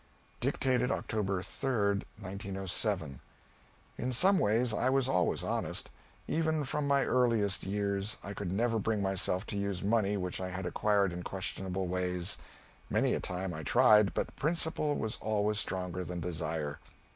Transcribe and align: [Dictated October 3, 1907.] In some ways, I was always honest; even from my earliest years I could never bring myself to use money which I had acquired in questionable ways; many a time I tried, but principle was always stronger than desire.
[Dictated 0.39 0.89
October 0.89 1.43
3, 1.43 2.01
1907.] 2.17 3.19
In 3.99 4.11
some 4.11 4.39
ways, 4.39 4.73
I 4.73 4.89
was 4.89 5.07
always 5.07 5.43
honest; 5.43 5.91
even 6.27 6.63
from 6.63 6.87
my 6.87 7.05
earliest 7.05 7.61
years 7.65 8.17
I 8.23 8.33
could 8.33 8.51
never 8.51 8.79
bring 8.79 9.03
myself 9.03 9.45
to 9.45 9.57
use 9.57 9.83
money 9.83 10.17
which 10.17 10.41
I 10.41 10.49
had 10.49 10.65
acquired 10.65 11.13
in 11.13 11.21
questionable 11.21 11.85
ways; 11.87 12.39
many 12.89 13.13
a 13.13 13.19
time 13.19 13.53
I 13.53 13.61
tried, 13.61 14.15
but 14.15 14.35
principle 14.35 14.95
was 14.95 15.17
always 15.21 15.59
stronger 15.59 16.03
than 16.03 16.19
desire. 16.19 16.79